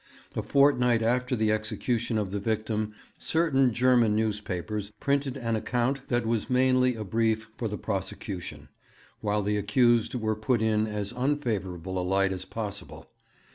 A 0.35 0.41
fortnight 0.41 1.03
after 1.03 1.35
the 1.35 1.51
execution 1.51 2.17
of 2.17 2.31
the 2.31 2.39
victim 2.39 2.91
certain 3.19 3.71
German 3.71 4.15
newspapers 4.15 4.89
printed 4.99 5.37
an 5.37 5.55
account 5.55 6.07
that 6.07 6.25
was 6.25 6.49
mainly 6.49 6.95
a 6.95 7.03
brief 7.03 7.51
for 7.55 7.67
the 7.67 7.77
prosecution, 7.77 8.69
while 9.19 9.43
the 9.43 9.57
accused 9.57 10.15
were 10.15 10.35
put 10.35 10.59
in 10.59 10.87
as 10.87 11.13
unfavourable 11.15 11.99
a 11.99 12.01
light 12.01 12.31
as 12.33 12.45
possible. 12.45 13.11